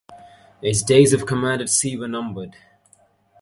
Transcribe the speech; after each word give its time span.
His 0.63 0.81
days 0.81 1.13
of 1.13 1.27
command 1.27 1.61
at 1.61 1.69
sea 1.69 1.95
were 1.95 2.07
numbered. 2.07 2.55